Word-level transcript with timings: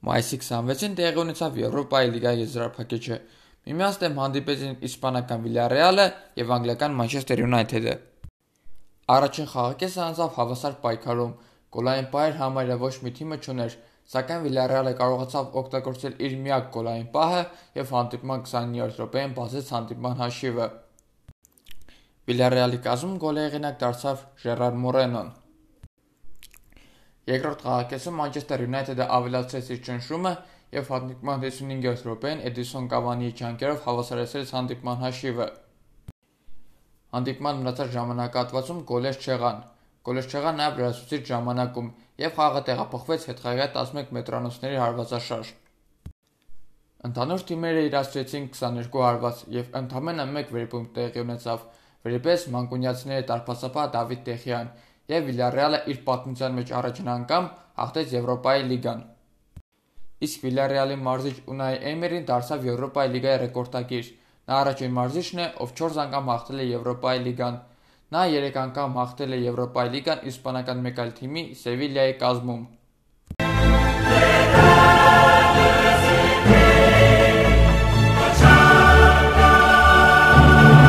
Մայիսի 0.00 0.36
26-ին 0.40 0.94
տեղի 0.96 1.20
ունեցավ 1.20 1.56
Եվրոպայի 1.60 2.12
լիգայի 2.14 2.40
եզրափակիչը։ 2.40 3.16
Միմյանց 3.68 3.96
դեմ 4.00 4.20
հանդիպեցին 4.20 4.78
իսպանական 4.88 5.42
Վիլյարեալը 5.44 6.06
եւ 6.40 6.52
անգլիական 6.56 6.94
Մանչեսթեր 7.00 7.42
Յունայթեդը։ 7.44 7.94
Առաջին 9.10 9.50
խաղակեսը 9.50 10.00
անցավ 10.06 10.32
հավասար 10.38 10.78
պայքարում։ 10.86 11.34
Գոլային 11.76 12.08
պահեր 12.14 12.38
համարյա 12.40 12.78
ոչ 12.80 12.94
մի 13.04 13.12
թիմը 13.20 13.38
չուներ, 13.44 13.76
սակայն 14.14 14.42
Վիլյարեալը 14.46 14.94
կարողացավ 15.00 15.60
օգտագործել 15.60 16.16
իր 16.30 16.38
միակ 16.46 16.72
գոլային 16.80 17.10
պահը 17.20 17.42
եւ 17.80 17.92
հանդիպման 17.98 18.44
29-րդ 18.48 19.02
րոպեին 19.04 19.36
բացեց 19.36 19.74
հանդիպման 19.76 20.18
հաշիվը։ 20.24 20.70
Վիլյարեալի 22.30 22.82
կազմում 22.88 23.20
գոլի 23.26 23.44
հեղինակ 23.44 23.78
դարձավ 23.84 24.26
Ժերար 24.44 24.80
Մորենոն։ 24.86 25.30
Երկրորդ 27.30 27.60
խաղակեսում 27.62 28.16
Մանչեսթեր 28.20 28.62
Յունայթեդը 28.64 29.06
ավելացրեց 29.16 29.66
իր 29.70 29.80
ճնշումը 29.86 30.30
եւ 30.74 30.88
հանդիպման 30.90 31.42
55-րդ 31.44 32.06
րոպեին 32.10 32.40
Էդիսոն 32.50 32.88
Կավանիի 32.90 33.34
ջանքերով 33.40 33.84
հավասարեցրեց 33.86 34.52
հանդիպման 34.56 34.98
հաշիվը։ 35.04 35.46
Հանդիպման 37.14 37.60
մնացած 37.60 37.94
ժամանակահատվածում 37.94 38.82
գոլեր 38.90 39.20
չեղան։ 39.20 39.62
Գոլեր 40.10 40.28
չեղան 40.30 40.60
նաեւ 40.60 40.76
լրացուցիչ 40.80 41.22
ժամանակում 41.30 41.88
եւ 42.24 42.36
խաղը 42.40 42.62
տեղափոխվեց 42.70 43.26
հետխաղյա 43.30 43.66
11 43.78 44.14
մետրանոցների 44.16 44.78
հարվածաշարժ։ 44.80 45.50
Ընդհանուր 47.10 47.42
թիմերը 47.50 47.82
իրացրեցին 47.88 48.46
22 48.54 49.04
հարված 49.06 49.42
եւ 49.56 49.76
ընդամենը 49.80 50.26
1 50.40 50.54
վերիպունկտ 50.56 50.94
տեղի 50.98 51.22
ունեցավ։ 51.24 51.66
Վերիպես 52.00 52.44
մանկունյացիների 52.54 53.24
տարբասապահ 53.30 53.88
Դավիթ 53.94 54.22
Տեխյան 54.30 54.70
եւ 55.10 55.26
Վիլյարեալը 55.30 55.80
իր 55.92 56.00
պատմության 56.06 56.56
մեջ 56.58 56.72
առաջին 56.80 57.10
անգամ 57.14 57.48
հաղթեց 57.80 58.14
Եվրոպայի 58.16 58.64
լիգան։ 58.70 59.02
Իսկ 60.26 60.42
Վիլյարեալի 60.46 60.96
մարզիչ 61.04 61.36
Ունայ 61.54 61.70
Էմերին 61.90 62.26
դարձավ 62.30 62.66
Եվրոպայի 62.70 63.12
լիգայի 63.14 63.40
ռեկորդագիր։ 63.44 64.10
Նա 64.50 64.58
առաջին 64.60 64.92
մարզիչն 64.98 65.40
է, 65.40 65.46
ով 65.64 65.72
4 65.80 66.02
անգամ 66.04 66.30
հաղթել 66.34 66.60
է 66.60 66.66
Եվրոպայի 66.70 67.24
լիգան։ 67.28 67.56
Նա 68.16 68.26
3 68.34 68.60
անգամ 68.64 68.98
հաղթել 69.00 69.36
է 69.36 69.40
Եվրոպայի 69.46 69.94
լիգան 69.96 70.28
իսպանական 70.32 70.84
մեկ 70.86 71.02
այլ 71.04 71.16
թիմի՝ 71.20 71.44
Սևիլիայի 71.62 72.16
կազմում։ 72.24 72.62